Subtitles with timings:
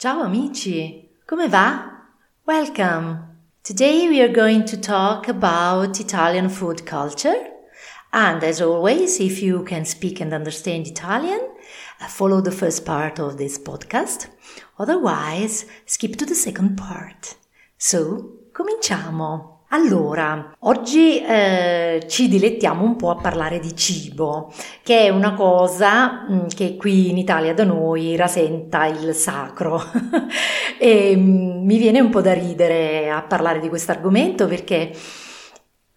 [0.00, 2.06] Ciao amici, come va?
[2.46, 3.36] Welcome!
[3.62, 7.50] Today we are going to talk about Italian food culture.
[8.10, 11.46] And as always, if you can speak and understand Italian,
[12.00, 14.28] uh, follow the first part of this podcast.
[14.78, 17.36] Otherwise, skip to the second part.
[17.76, 19.59] So, cominciamo!
[19.72, 26.24] Allora, oggi eh, ci dilettiamo un po' a parlare di cibo, che è una cosa
[26.28, 29.80] mh, mm, che qui in Italia da noi rasenta il sacro.
[30.76, 34.90] e mh, mm, mi viene un po' da ridere a parlare di questo argomento perché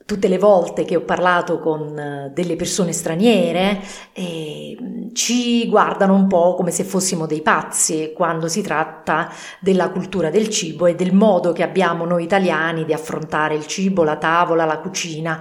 [0.06, 3.82] tutte le volte che ho parlato con eh, delle persone straniere
[4.14, 10.30] eh, ci guardano un po' come se fossimo dei pazzi quando si tratta della cultura
[10.30, 14.66] del cibo e del modo che abbiamo noi italiani di affrontare il cibo, la tavola,
[14.66, 15.40] la cucina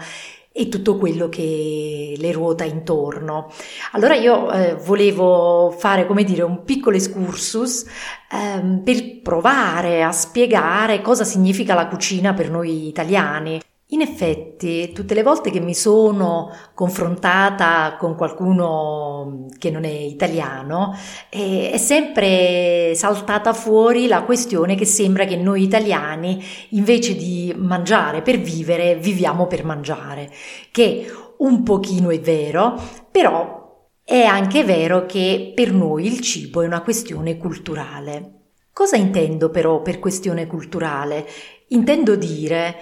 [0.55, 3.51] e tutto quello che le ruota intorno.
[3.93, 7.87] Allora io eh, volevo fare, come dire, un piccolo excursus
[8.31, 13.61] ehm, per provare a spiegare cosa significa la cucina per noi italiani.
[13.93, 20.97] In effetti, tutte le volte che mi sono confrontata con qualcuno che non è italiano,
[21.29, 28.23] eh, è sempre saltata fuori la questione che sembra che noi italiani, invece di mangiare
[28.23, 30.31] per vivere, viviamo per mangiare,
[30.71, 31.05] che
[31.39, 36.81] un pochino è vero, però è anche vero che per noi il cibo è una
[36.81, 38.39] questione culturale.
[38.73, 41.27] Cosa intendo però per questione culturale?
[41.69, 42.77] Intendo dire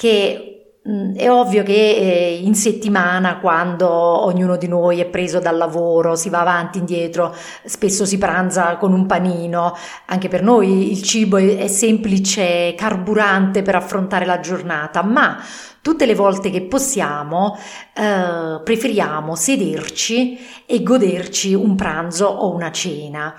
[0.00, 5.58] che mm, è ovvio che eh, in settimana, quando ognuno di noi è preso dal
[5.58, 9.76] lavoro, si va avanti e indietro, spesso si pranza con un panino.
[10.06, 15.36] Anche per noi il cibo è semplice carburante per affrontare la giornata, ma
[15.82, 17.58] tutte le volte che possiamo
[17.94, 23.34] eh, preferiamo sederci e goderci un pranzo o una cena.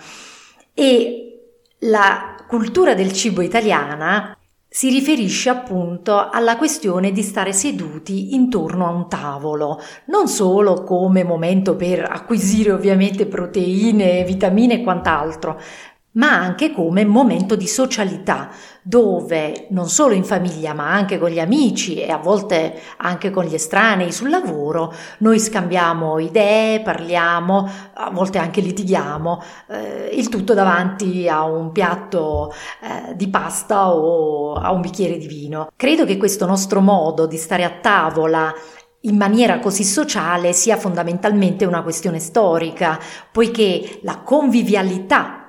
[0.75, 4.36] E la cultura del cibo italiana
[4.74, 11.26] si riferisce appunto alla questione di stare seduti intorno a un tavolo, non solo come
[11.26, 15.60] momento per acquisire ovviamente proteine, vitamine e quant'altro,
[16.14, 18.50] ma anche come momento di socialità,
[18.82, 23.46] dove non solo in famiglia, ma anche con gli amici e a volte anche con
[23.46, 30.54] gli estranei sul lavoro, noi scambiamo idee, parliamo, a volte anche litighiamo, eh, il tutto
[30.54, 32.52] davanti a un piatto
[32.82, 35.70] eh, di pasta o a un bicchiere di vino.
[35.76, 38.54] Credo che questo nostro modo di stare a tavola
[39.04, 43.00] in maniera così sociale sia fondamentalmente una questione storica,
[43.32, 45.41] poiché la convivialità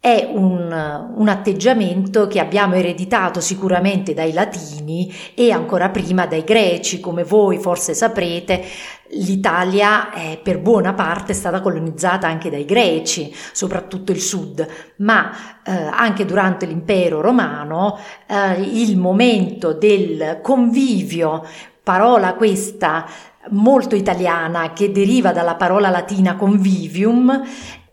[0.00, 7.00] è un, un, atteggiamento che abbiamo ereditato sicuramente dai latini e ancora prima dai greci.
[7.00, 8.64] Come voi forse saprete,
[9.10, 14.66] l'Italia è per buona parte stata colonizzata anche dai greci, soprattutto il sud,
[14.98, 15.32] ma
[15.64, 17.98] eh, anche durante l'impero romano
[18.28, 21.44] eh, il momento del convivio,
[21.82, 23.04] parola questa
[23.50, 27.42] molto italiana che deriva dalla parola latina convivium,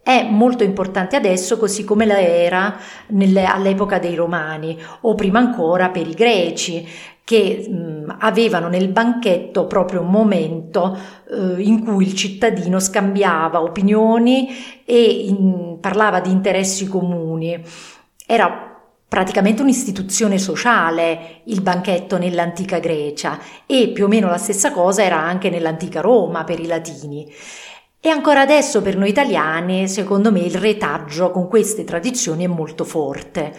[0.06, 2.78] è molto importante adesso così come la era
[3.08, 6.88] nelle, all'epoca dei romani o prima ancora per i greci
[7.24, 10.96] che mh, avevano nel banchetto proprio un momento
[11.28, 14.50] eh, in cui il cittadino scambiava opinioni
[14.86, 17.60] e in, parlava di interessi comuni.
[18.28, 18.78] Era
[19.08, 25.18] praticamente un'istituzione sociale il banchetto nell'antica Grecia e più o meno la stessa cosa era
[25.18, 27.28] anche nell'antica Roma per i latini.
[28.06, 32.84] E ancora adesso per noi italiani, secondo me, il retaggio con queste tradizioni è molto
[32.84, 33.52] forte.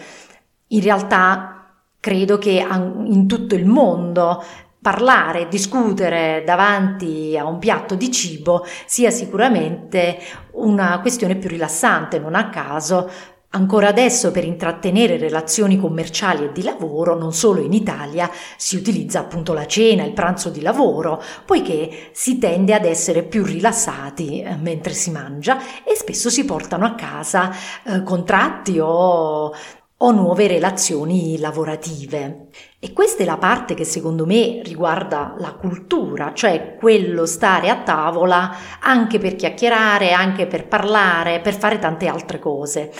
[0.67, 4.41] In realtà credo che in tutto il mondo
[4.81, 10.17] parlare, discutere davanti a un piatto di cibo sia sicuramente
[10.53, 13.11] una questione più rilassante, non a caso
[13.49, 19.19] Ancora adesso per intrattenere relazioni commerciali e di lavoro, non solo in Italia, si utilizza
[19.19, 24.57] appunto la cena, il pranzo di lavoro, poiché si tende ad essere più rilassati eh,
[24.57, 27.49] mentre si mangia e spesso si portano a casa
[27.83, 29.53] eh, contratti o
[29.99, 32.49] o nuove relazioni lavorative.
[32.77, 37.77] E questa è la parte che secondo me riguarda la cultura, cioè quello stare a
[37.77, 42.91] tavola anche per chiacchierare, anche per parlare, per fare tante altre cose.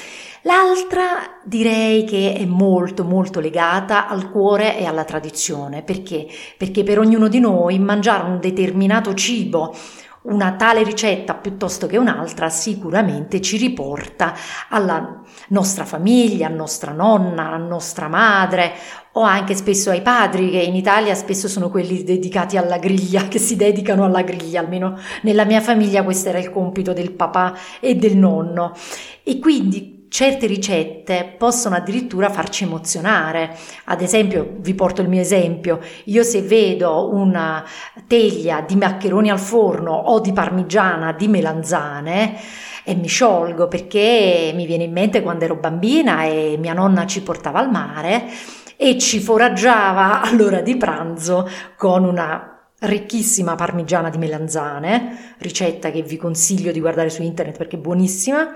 [0.41, 6.25] L'altra direi che è molto molto legata al cuore e alla tradizione, perché?
[6.57, 9.75] Perché per ognuno di noi mangiare un determinato cibo
[10.27, 14.33] una tale ricetta piuttosto che un'altra sicuramente ci riporta
[14.69, 18.73] alla nostra famiglia, a nostra nonna, a nostra madre
[19.13, 23.39] o anche spesso ai padri che in Italia spesso sono quelli dedicati alla griglia, che
[23.39, 27.95] si dedicano alla griglia, almeno nella mia famiglia questo era il compito del papà e
[27.95, 28.73] del nonno.
[29.23, 33.55] E quindi certe ricette possono addirittura farci emozionare.
[33.85, 37.63] Ad esempio, vi porto il mio esempio, io se vedo una
[38.07, 42.39] teglia di maccheroni al forno o di parmigiana di melanzane,
[42.83, 47.21] e mi sciolgo perché mi viene in mente quando ero bambina e mia nonna ci
[47.21, 48.29] portava al mare
[48.77, 56.15] e ci foraggiava all'ora di pranzo con una ricchissima parmigiana di melanzane, ricetta che vi
[56.15, 58.53] consiglio di guardare su internet perché è buonissima,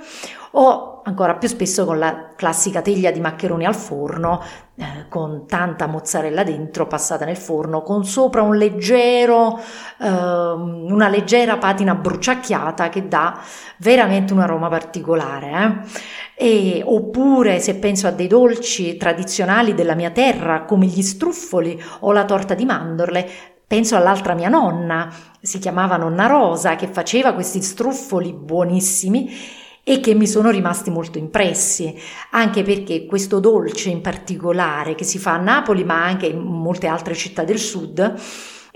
[0.52, 4.42] o ancora più spesso con la classica teglia di maccheroni al forno
[4.76, 9.60] eh, con tanta mozzarella dentro passata nel forno con sopra un leggero
[10.00, 13.40] eh, una leggera patina bruciacchiata che dà
[13.78, 15.86] veramente un aroma particolare
[16.36, 16.78] eh?
[16.80, 22.12] e, oppure se penso a dei dolci tradizionali della mia terra come gli struffoli o
[22.12, 23.30] la torta di mandorle
[23.72, 25.10] Penso all'altra mia nonna,
[25.40, 29.30] si chiamava nonna Rosa, che faceva questi struffoli buonissimi
[29.84, 31.96] e che mi sono rimasti molto impressi,
[32.32, 36.88] anche perché questo dolce in particolare che si fa a Napoli ma anche in molte
[36.88, 38.20] altre città del sud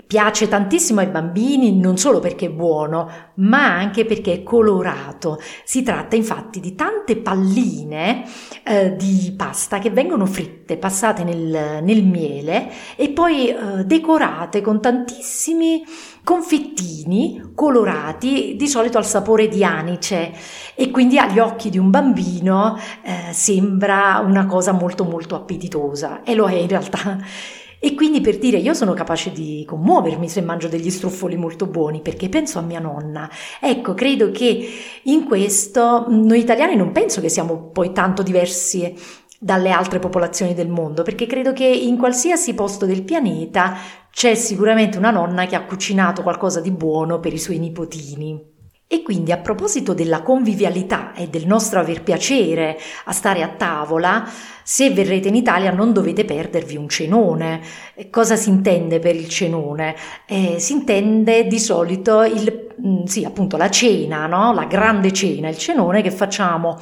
[0.06, 5.40] Piace tantissimo ai bambini non solo perché è buono, ma anche perché è colorato.
[5.64, 8.22] Si tratta infatti di tante palline
[8.62, 14.80] eh, di pasta che vengono fritte, passate nel, nel miele e poi eh, decorate con
[14.80, 15.82] tantissimi
[16.26, 20.32] confettini colorati, di solito al sapore di anice
[20.74, 26.34] e quindi agli occhi di un bambino eh, sembra una cosa molto molto appetitosa e
[26.34, 27.18] lo è in realtà.
[27.78, 32.00] E quindi per dire io sono capace di commuovermi se mangio degli struffoli molto buoni
[32.00, 33.30] perché penso a mia nonna.
[33.60, 34.68] Ecco, credo che
[35.04, 38.92] in questo noi italiani non penso che siamo poi tanto diversi
[39.46, 43.78] dalle altre popolazioni del mondo perché credo che in qualsiasi posto del pianeta
[44.10, 48.54] c'è sicuramente una nonna che ha cucinato qualcosa di buono per i suoi nipotini.
[48.88, 54.28] E quindi a proposito della convivialità e del nostro aver piacere a stare a tavola,
[54.64, 57.60] se verrete in Italia non dovete perdervi un cenone.
[58.10, 59.94] Cosa si intende per il cenone?
[60.26, 64.52] Eh, si intende di solito il, mm, sì, appunto la cena, no?
[64.52, 66.78] la grande cena, il cenone che facciamo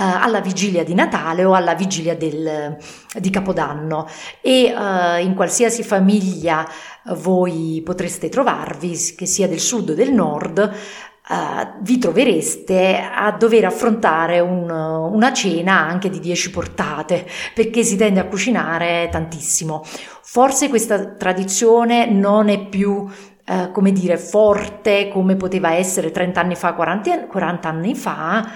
[0.00, 2.76] alla vigilia di Natale o alla vigilia del,
[3.18, 4.06] di Capodanno
[4.40, 6.66] e uh, in qualsiasi famiglia
[7.16, 10.76] voi potreste trovarvi, che sia del sud o del nord,
[11.30, 17.96] Uh, vi trovereste a dover affrontare un, una cena anche di 10 portate perché si
[17.96, 19.84] tende a cucinare tantissimo.
[20.22, 26.54] Forse questa tradizione non è più uh, come dire forte come poteva essere 30 anni
[26.54, 28.50] fa, 40, 40 anni fa,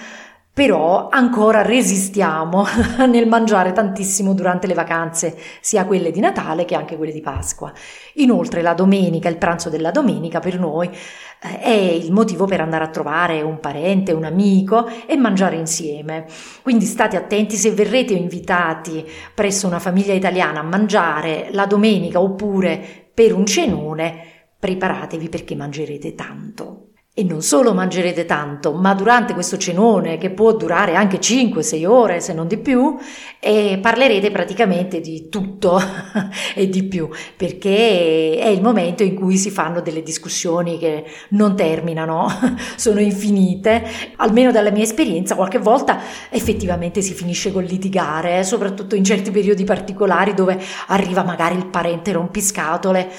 [0.55, 2.67] però ancora resistiamo
[3.09, 7.73] nel mangiare tantissimo durante le vacanze, sia quelle di Natale che anche quelle di Pasqua.
[8.15, 12.85] Inoltre la domenica, il pranzo della domenica per noi eh, è il motivo per andare
[12.85, 16.27] a trovare un parente, un amico e mangiare insieme.
[16.61, 23.11] Quindi state attenti se verrete invitati presso una famiglia italiana a mangiare la domenica oppure
[23.15, 26.92] per un cenone, preparatevi perché mangerete tanto.
[27.15, 32.21] E non solo mangerete tanto, ma durante questo cenone, che può durare anche 5-6 ore,
[32.21, 32.97] se non di più,
[33.39, 35.79] eh, parlerete praticamente di tutto
[36.57, 41.55] e di più, perché è il momento in cui si fanno delle discussioni che non
[41.55, 42.29] terminano,
[42.77, 43.85] sono infinite.
[44.17, 46.01] Almeno dalla mia esperienza, qualche volta
[46.31, 52.13] effettivamente si finisce con litigare, soprattutto in certi periodi particolari dove arriva magari il parente
[52.13, 53.13] rompiscatole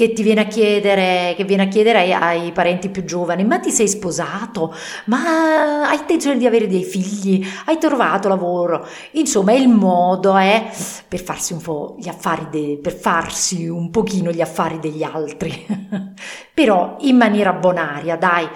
[0.00, 3.58] che ti viene a chiedere, che viene a chiedere ai, ai, parenti più giovani, ma
[3.58, 4.74] ti sei sposato?
[5.04, 7.46] Ma hai intenzione di avere dei figli?
[7.66, 8.86] Hai trovato lavoro?
[9.12, 10.70] Insomma, il modo è
[11.06, 15.66] per farsi un po' gli affari, de, per farsi un pochino gli affari degli altri.
[16.54, 18.48] Però in maniera bonaria, dai,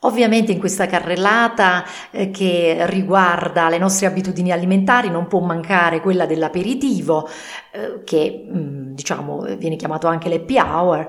[0.00, 6.26] Ovviamente in questa carrellata eh, che riguarda le nostre abitudini alimentari non può mancare quella
[6.26, 7.28] dell'aperitivo,
[7.72, 11.06] eh, che mm, diciamo viene chiamato anche l'happy hour,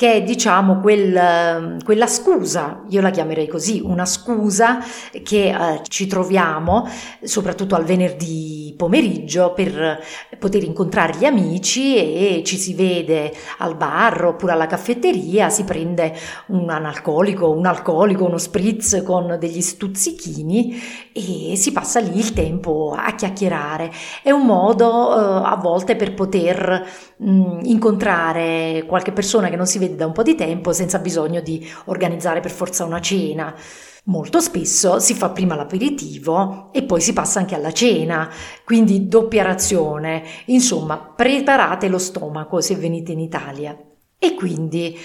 [0.00, 4.78] che è diciamo quel, quella scusa, io la chiamerei così, una scusa
[5.22, 6.88] che eh, ci troviamo
[7.22, 10.02] soprattutto al venerdì pomeriggio per
[10.38, 16.14] poter incontrare gli amici e ci si vede al bar oppure alla caffetteria, si prende
[16.48, 20.80] un analcolico, un alcolico, uno spritz con degli stuzzichini
[21.12, 23.90] e si passa lì il tempo a chiacchierare.
[24.22, 26.86] È un modo eh, a volte per poter
[27.16, 31.40] mh, incontrare qualche persona che non si vede da un po' di tempo senza bisogno
[31.40, 33.54] di organizzare per forza una cena.
[34.04, 38.30] Molto spesso si fa prima l'aperitivo e poi si passa anche alla cena,
[38.64, 40.22] quindi doppia razione.
[40.46, 43.78] Insomma, preparate lo stomaco se venite in Italia.
[44.18, 44.96] E quindi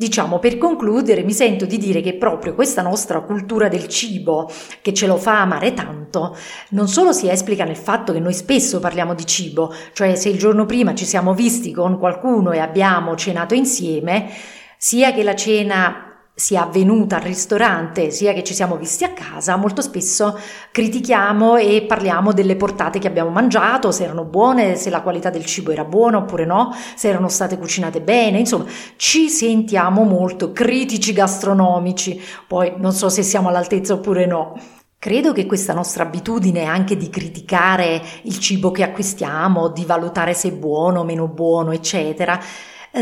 [0.00, 4.94] Diciamo, per concludere, mi sento di dire che proprio questa nostra cultura del cibo, che
[4.94, 6.34] ce lo fa amare tanto,
[6.70, 10.38] non solo si esplica nel fatto che noi spesso parliamo di cibo, cioè se il
[10.38, 14.30] giorno prima ci siamo visti con qualcuno e abbiamo cenato insieme,
[14.78, 16.09] sia che la cena
[16.40, 20.38] sia avvenuta al ristorante, sia che ci siamo visti a casa, molto spesso
[20.72, 25.44] critichiamo e parliamo delle portate che abbiamo mangiato, se erano buone, se la qualità del
[25.44, 28.64] cibo era buona oppure no, se erano state cucinate bene, insomma,
[28.96, 34.58] ci sentiamo molto critici gastronomici, poi non so se siamo all'altezza oppure no.
[34.98, 40.48] Credo che questa nostra abitudine anche di criticare il cibo che acquistiamo, di valutare se
[40.48, 42.40] è buono o meno buono, eccetera,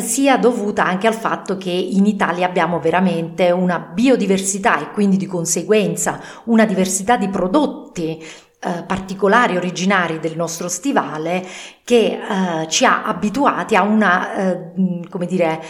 [0.01, 5.27] sia dovuta anche al fatto che in Italia abbiamo veramente una biodiversità e quindi di
[5.27, 8.23] conseguenza una diversità di prodotti
[8.61, 11.47] eh, particolari, originari del nostro stivale
[11.85, 14.73] che eh, ci ha abituati a una, eh,
[15.09, 15.63] come dire,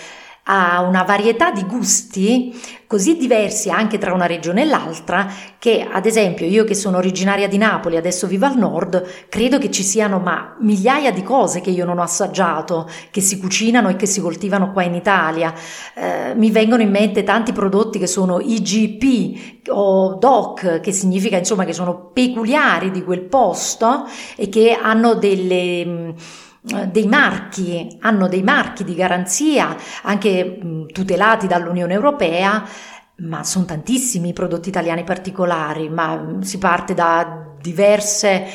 [0.51, 6.07] ha una varietà di gusti così diversi anche tra una regione e l'altra che ad
[6.07, 10.19] esempio io che sono originaria di Napoli adesso vivo al nord credo che ci siano
[10.19, 14.23] ma migliaia di cose che io non ho assaggiato che si cucinano e che si
[14.23, 15.53] coltivano qua in Italia.
[15.95, 21.65] Eh, mi vengono in mente tanti prodotti che sono IGP o DOC che significa insomma
[21.65, 26.15] che sono peculiari di quel posto e che hanno delle
[26.91, 32.65] dei marchi, hanno dei marchi di garanzia anche tutelati dall'Unione Europea,
[33.19, 38.47] ma sono tantissimi i prodotti italiani particolari, ma si parte da diverse,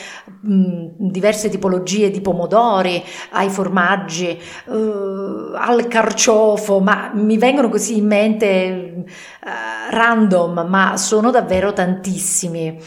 [0.41, 9.03] diverse tipologie di pomodori ai formaggi, uh, al carciofo, ma mi vengono così in mente
[9.05, 9.05] uh,
[9.89, 12.79] random, ma sono davvero tantissimi.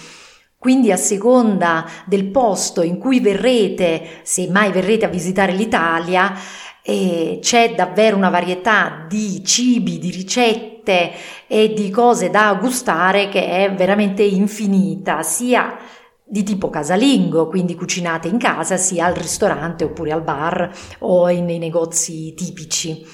[0.66, 6.34] Quindi a seconda del posto in cui verrete, se mai verrete a visitare l'Italia,
[6.82, 11.12] eh, c'è davvero una varietà di cibi, di ricette
[11.46, 15.78] e di cose da gustare che è veramente infinita, sia
[16.24, 20.68] di tipo casalingo, quindi cucinate in casa, sia al ristorante oppure al bar
[20.98, 23.06] o nei negozi tipici.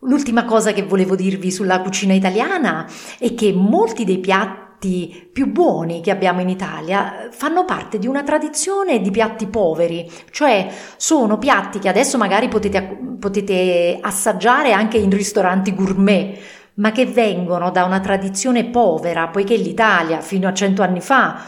[0.00, 2.86] L'ultima cosa che volevo dirvi sulla cucina italiana
[3.18, 8.06] è che molti dei piatti piatti più buoni che abbiamo in Italia fanno parte di
[8.06, 14.98] una tradizione di piatti poveri, cioè sono piatti che adesso magari potete, potete assaggiare anche
[14.98, 16.38] in ristoranti gourmet,
[16.74, 21.42] ma che vengono da una tradizione povera, poiché l'Italia fino a cento anni fa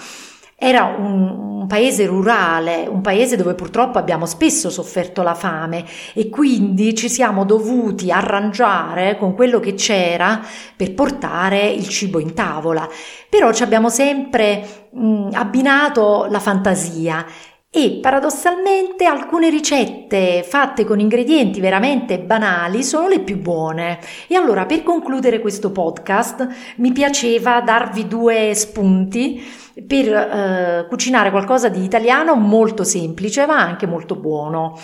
[0.61, 5.85] era un, un, paese rurale, un paese dove purtroppo abbiamo spesso sofferto la fame
[6.15, 10.45] e quindi ci siamo dovuti arrangiare con quello che c'era
[10.77, 12.89] per portare il cibo in tavola.
[13.29, 17.25] Però ci abbiamo sempre mh, abbinato la fantasia
[17.71, 23.99] e paradossalmente alcune ricette fatte con ingredienti veramente banali sono le più buone.
[24.27, 29.43] E allora per concludere questo podcast mi piaceva darvi due spunti
[29.87, 34.79] per eh, cucinare qualcosa di italiano molto semplice ma anche molto buono.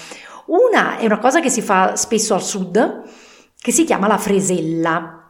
[0.46, 3.02] Una è una cosa che si fa spesso al sud,
[3.58, 5.23] che si chiama la fresella.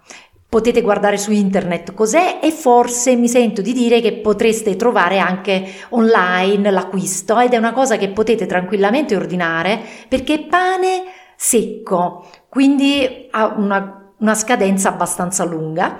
[0.54, 5.66] Potete guardare su internet cos'è e forse mi sento di dire che potreste trovare anche
[5.88, 11.02] online l'acquisto ed è una cosa che potete tranquillamente ordinare perché è pane
[11.34, 15.98] secco, quindi ha una, una scadenza abbastanza lunga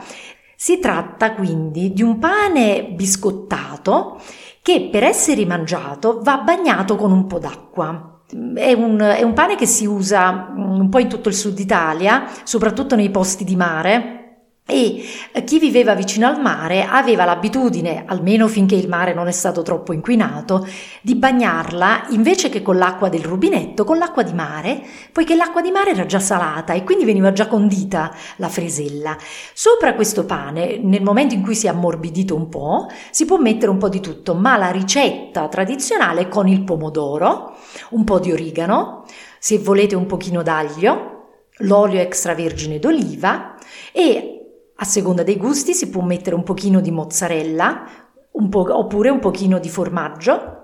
[0.54, 4.20] si tratta quindi di un pane biscottato
[4.62, 8.20] che per essere mangiato va bagnato con un po' d'acqua.
[8.54, 12.30] È un, è un, pane che si usa un po' in tutto il sud Italia,
[12.44, 14.23] soprattutto nei posti di mare,
[14.66, 19.33] e eh, chi viveva vicino al mare aveva l'abitudine, almeno finché il mare non è
[19.33, 20.66] stato troppo inquinato,
[21.02, 25.71] di bagnarla invece che con l'acqua del rubinetto, con l'acqua di mare, poiché l'acqua di
[25.71, 29.18] mare era già salata e quindi veniva già condita la fresella.
[29.52, 33.71] Sopra questo pane, nel momento in cui si è ammorbidito un po', si può mettere
[33.71, 37.54] un po' di tutto, ma la ricetta tradizionale è con il pomodoro,
[37.90, 39.04] un po' di origano,
[39.38, 41.11] se volete un pochino d'aglio,
[41.59, 43.54] l'olio extravergine d'oliva
[43.92, 44.33] e
[44.76, 47.84] a seconda dei gusti si può mettere un pochino di mozzarella
[48.32, 50.62] un po- oppure un pochino di formaggio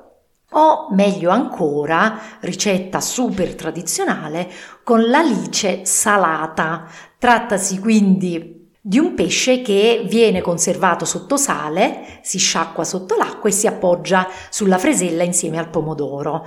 [0.53, 4.51] o meglio ancora, ricetta super tradizionale,
[4.83, 6.87] con l'alice salata.
[7.19, 13.53] Trattasi quindi di un pesce che viene conservato sotto sale, si sciacqua sotto l'acqua e
[13.53, 16.45] si appoggia sulla fresella insieme al pomodoro.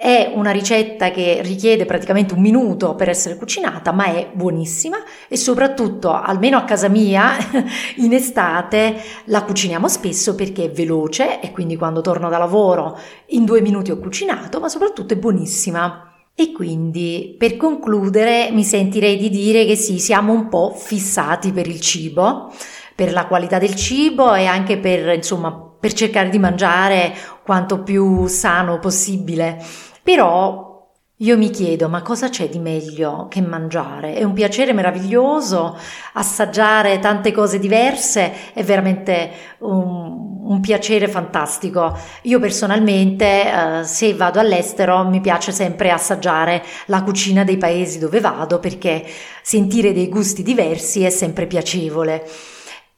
[0.00, 5.36] È una ricetta che richiede praticamente un minuto per essere cucinata, ma è buonissima e
[5.36, 7.32] soprattutto, almeno a casa mia,
[7.98, 12.96] in estate la cuciniamo spesso perché è veloce e quindi quando torno da lavoro
[13.30, 16.12] in due minuti ho cucinato, ma soprattutto è buonissima.
[16.32, 21.66] E quindi per concludere mi sentirei di dire che sì, siamo un po' fissati per
[21.66, 22.52] il cibo,
[22.94, 25.50] per la qualità del cibo e anche per, insomma,
[25.80, 27.12] per cercare di mangiare
[27.44, 29.60] quanto più sano possibile.
[30.08, 34.14] Però io mi chiedo, ma cosa c'è di meglio che mangiare?
[34.14, 35.76] È un piacere meraviglioso,
[36.14, 41.94] assaggiare tante cose diverse è veramente un, un piacere fantastico.
[42.22, 48.18] Io personalmente, eh, se vado all'estero, mi piace sempre assaggiare la cucina dei paesi dove
[48.20, 49.04] vado perché
[49.42, 52.26] sentire dei gusti diversi è sempre piacevole.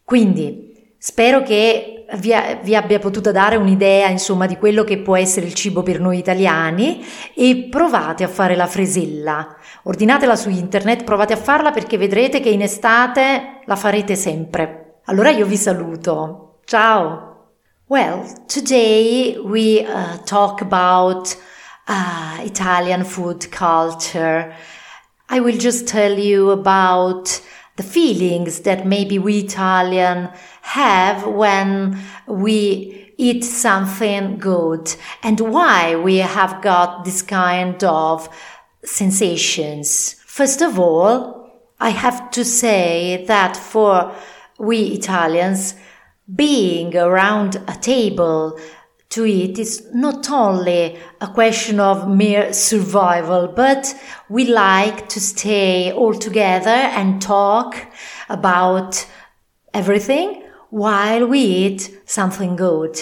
[0.05, 0.71] Quindi,
[1.03, 5.55] Spero che vi, vi, abbia potuto dare un'idea, insomma, di quello che può essere il
[5.55, 9.57] cibo per noi italiani e provate a fare la fresella.
[9.85, 15.01] Ordinatela su internet, provate a farla perché vedrete che in estate la farete sempre.
[15.07, 16.59] Allora io vi saluto.
[16.65, 17.29] Ciao!
[17.87, 21.37] Well, today we uh, talk about
[21.89, 24.55] uh, Italian food culture.
[25.29, 27.41] I will just tell you about
[27.81, 30.29] the feelings that maybe we Italian
[30.61, 38.29] have when we eat something good and why we have got this kind of
[38.85, 40.17] sensations.
[40.27, 41.49] First of all,
[41.81, 44.15] I have to say that for
[44.59, 45.75] we Italians,
[46.37, 48.61] being around a table
[49.11, 53.95] to eat is not only a question of mere survival, but
[54.29, 57.77] we like to stay all together and talk
[58.29, 59.05] about
[59.75, 62.97] everything while we eat something good.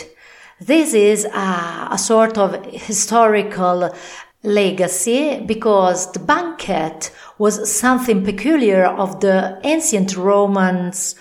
[0.61, 3.95] This is a, a sort of historical
[4.43, 11.17] legacy because the banquet was something peculiar of the ancient Romans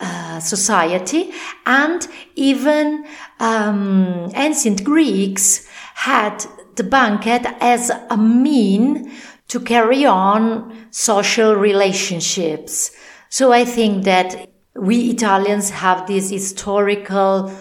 [0.00, 1.30] uh, society
[1.66, 3.04] and even
[3.40, 6.44] um, ancient Greeks had
[6.76, 9.12] the banquet as a mean
[9.48, 12.92] to carry on social relationships.
[13.28, 17.52] So I think that we Italians have this historical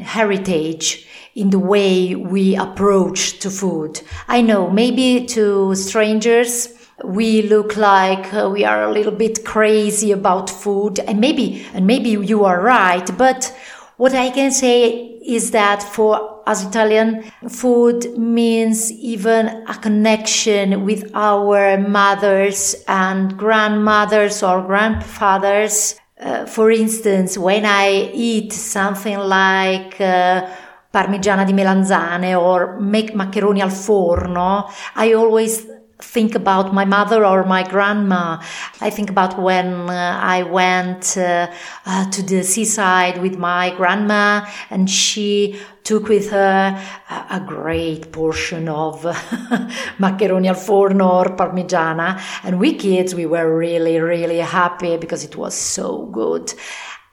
[0.00, 4.00] heritage in the way we approach to food.
[4.28, 6.68] I know maybe to strangers
[7.04, 11.86] we look like uh, we are a little bit crazy about food and maybe and
[11.86, 13.54] maybe you are right but
[13.96, 21.10] what i can say is that for us italian food means even a connection with
[21.14, 25.96] our mothers and grandmothers or grandfathers.
[26.20, 30.46] Uh, for instance when i eat something like uh,
[30.92, 35.66] parmigiana di melanzane or make macaroni al forno i always
[36.02, 38.42] think about my mother or my grandma.
[38.80, 41.50] I think about when uh, I went uh,
[41.86, 48.12] uh, to the seaside with my grandma and she took with her a, a great
[48.12, 49.04] portion of
[49.98, 52.20] macaroni al forno or parmigiana.
[52.44, 56.52] And we kids, we were really, really happy because it was so good.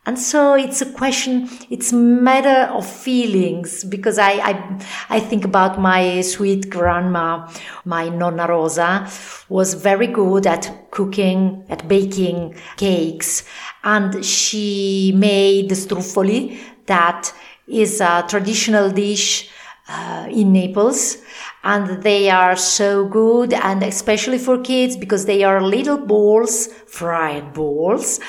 [0.05, 5.79] And so it's a question, it's matter of feelings because I, I, I think about
[5.79, 7.47] my sweet grandma,
[7.85, 9.07] my Nonna Rosa
[9.49, 13.43] was very good at cooking, at baking cakes.
[13.83, 17.31] And she made struffoli that
[17.67, 19.51] is a traditional dish
[19.89, 21.17] uh, in Naples
[21.63, 27.53] and they are so good and especially for kids because they are little balls, fried
[27.53, 28.19] balls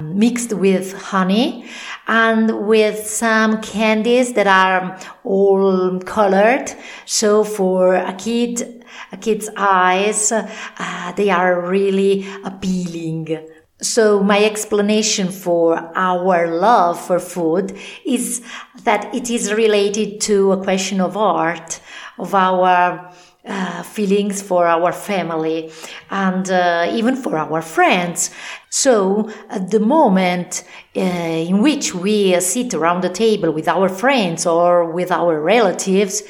[0.00, 1.66] mixed with honey
[2.06, 6.70] and with some candies that are all colored.
[7.06, 13.48] So for a kid, a kid's eyes, uh, they are really appealing.
[13.80, 18.42] So my explanation for our love for food is
[18.84, 21.80] that it is related to a question of art,
[22.18, 23.12] of our
[23.46, 25.70] uh, feelings for our family
[26.10, 28.30] and uh, even for our friends.
[28.70, 30.64] So, at the moment
[30.96, 36.22] uh, in which we sit around the table with our friends or with our relatives,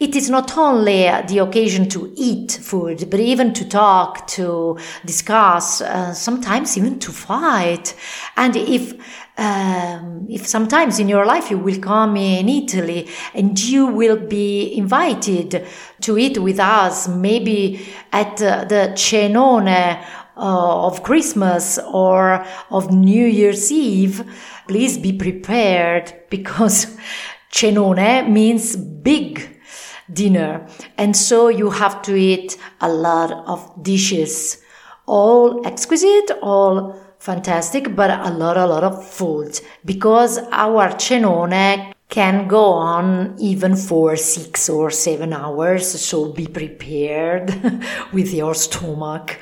[0.00, 5.80] it is not only the occasion to eat food, but even to talk, to discuss,
[5.80, 7.94] uh, sometimes even to fight.
[8.36, 8.94] And if
[9.38, 14.76] um, if sometimes in your life you will come in Italy and you will be
[14.76, 15.64] invited
[16.00, 19.68] to eat with us, maybe at uh, the cenone
[20.36, 24.24] uh, of Christmas or of New Year's Eve,
[24.66, 26.96] please be prepared because
[27.52, 29.57] cenone means big
[30.12, 30.66] dinner.
[30.96, 34.62] And so you have to eat a lot of dishes,
[35.06, 42.48] all exquisite, all fantastic, but a lot, a lot of food because our cenone can
[42.48, 47.52] go on even for six or seven hours, so be prepared
[48.14, 49.38] with your stomach.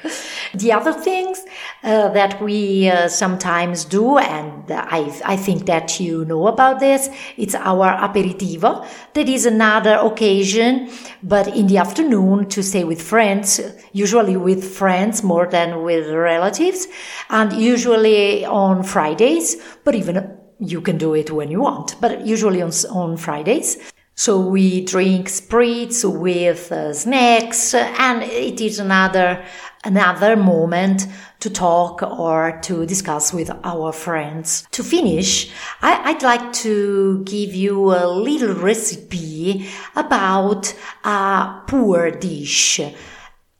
[0.53, 1.45] The other things
[1.85, 7.09] uh, that we uh, sometimes do, and I, I think that you know about this,
[7.37, 8.85] it's our aperitivo.
[9.15, 10.91] That is another occasion,
[11.23, 13.61] but in the afternoon to stay with friends,
[13.93, 16.89] usually with friends more than with relatives,
[17.31, 22.63] and usually on Fridays, but even you can do it when you want, but usually
[22.63, 23.93] on, on Fridays.
[24.19, 29.45] So we drink spritz with uh, snacks and it is another,
[29.85, 31.07] another moment
[31.41, 34.67] to talk or to discuss with our friends.
[34.71, 42.81] To finish, I, would like to give you a little recipe about a poor dish.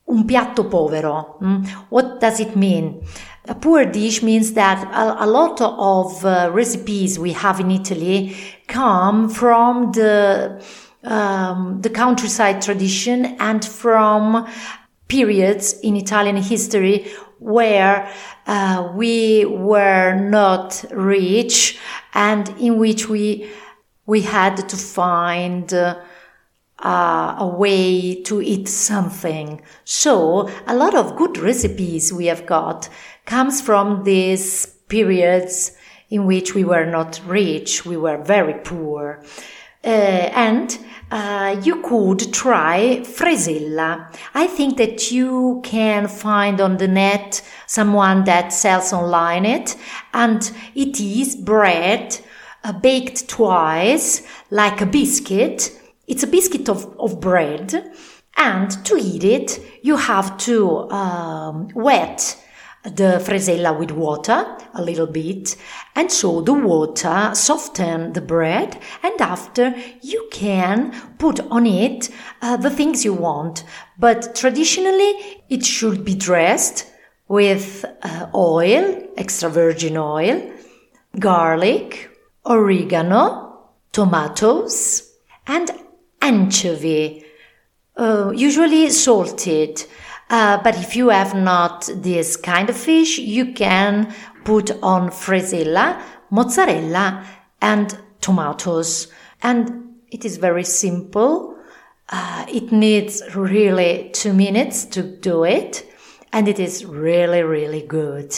[0.09, 1.39] Un piatto povero.
[1.39, 1.67] Mm?
[1.89, 3.05] What does it mean?
[3.49, 8.35] A poor dish means that a, a lot of uh, recipes we have in Italy
[8.67, 10.61] come from the
[11.03, 14.45] um, the countryside tradition and from
[15.07, 17.07] periods in Italian history
[17.39, 18.11] where
[18.47, 21.79] uh, we were not rich
[22.13, 23.49] and in which we
[24.05, 25.97] we had to find uh,
[26.79, 29.61] uh, a way to eat something.
[29.83, 32.89] So a lot of good recipes we have got
[33.27, 35.73] comes from these periods
[36.09, 39.21] in which we were not rich, we were very poor.
[39.83, 40.79] Uh, and
[41.11, 44.09] uh, you could try fresella.
[44.33, 49.75] I think that you can find on the net someone that sells online it,
[50.13, 52.17] and it is bread
[52.63, 55.77] uh, baked twice, like a biscuit.
[56.07, 57.91] It's a biscuit of, of bread,
[58.37, 62.37] and to eat it, you have to um, wet
[62.95, 65.55] the fresella with water a little bit
[65.95, 72.09] and so the water soften the bread and after you can put on it
[72.41, 73.63] uh, the things you want.
[73.99, 76.87] But traditionally it should be dressed
[77.27, 80.51] with uh, oil extra virgin oil
[81.19, 82.09] garlic
[82.45, 85.11] oregano tomatoes
[85.47, 85.71] and
[86.21, 87.23] anchovy.
[87.95, 89.83] Uh, usually salted
[90.29, 94.13] uh, but if you have not this kind of fish, you can
[94.43, 97.25] put on fresella, mozzarella,
[97.61, 99.07] and tomatoes.
[99.41, 101.57] And it is very simple.
[102.09, 105.85] Uh, it needs really two minutes to do it.
[106.33, 108.33] And it is really, really good.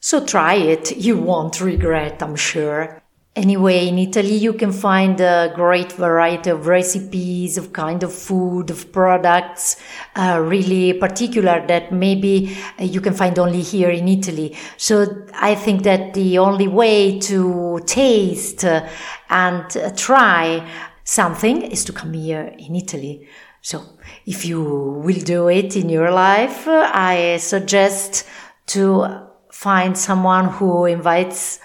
[0.00, 0.96] So try it.
[0.96, 3.02] You won't regret, I'm sure.
[3.36, 8.70] Anyway, in Italy, you can find a great variety of recipes, of kind of food,
[8.70, 9.76] of products,
[10.14, 14.56] uh, really particular that maybe uh, you can find only here in Italy.
[14.78, 18.88] So I think that the only way to taste uh,
[19.28, 20.66] and uh, try
[21.04, 23.28] something is to come here in Italy.
[23.60, 23.82] So
[24.24, 24.62] if you
[25.04, 28.26] will do it in your life, I suggest
[28.68, 31.60] to find someone who invites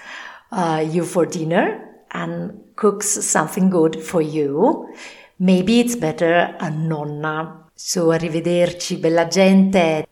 [0.51, 4.93] uh, you for dinner and cooks something good for you,
[5.39, 7.69] maybe it's better a nonna.
[7.73, 10.10] So arrivederci, bella gente.